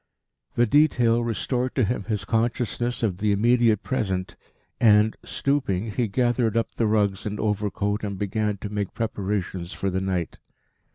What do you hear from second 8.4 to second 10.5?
to make preparations for the night.